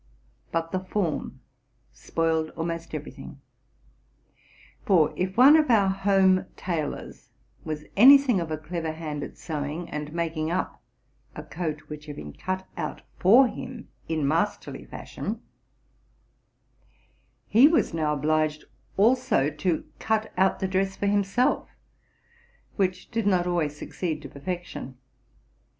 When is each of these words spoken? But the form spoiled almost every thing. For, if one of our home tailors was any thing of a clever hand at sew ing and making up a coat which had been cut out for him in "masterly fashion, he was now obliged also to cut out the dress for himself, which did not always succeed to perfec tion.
But 0.51 0.71
the 0.71 0.79
form 0.79 1.41
spoiled 1.93 2.49
almost 2.57 2.95
every 2.95 3.11
thing. 3.11 3.39
For, 4.83 5.13
if 5.15 5.37
one 5.37 5.55
of 5.55 5.69
our 5.69 5.89
home 5.89 6.47
tailors 6.57 7.29
was 7.63 7.85
any 7.95 8.17
thing 8.17 8.39
of 8.39 8.49
a 8.49 8.57
clever 8.57 8.93
hand 8.93 9.21
at 9.23 9.37
sew 9.37 9.63
ing 9.63 9.87
and 9.91 10.11
making 10.11 10.49
up 10.49 10.81
a 11.35 11.43
coat 11.43 11.81
which 11.81 12.07
had 12.07 12.15
been 12.15 12.33
cut 12.33 12.67
out 12.77 13.03
for 13.19 13.47
him 13.47 13.89
in 14.09 14.27
"masterly 14.27 14.85
fashion, 14.85 15.39
he 17.45 17.67
was 17.67 17.93
now 17.93 18.11
obliged 18.13 18.65
also 18.97 19.51
to 19.51 19.85
cut 19.99 20.33
out 20.35 20.59
the 20.59 20.67
dress 20.67 20.95
for 20.95 21.05
himself, 21.05 21.69
which 22.75 23.11
did 23.11 23.27
not 23.27 23.45
always 23.45 23.77
succeed 23.77 24.23
to 24.23 24.29
perfec 24.29 24.63
tion. 24.65 24.97